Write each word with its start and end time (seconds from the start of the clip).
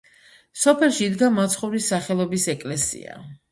სოფელში 0.61 1.03
იდგა 1.09 1.29
მაცხოვრის 1.35 1.91
სახელობის 1.95 2.49
ეკლესია. 2.57 3.23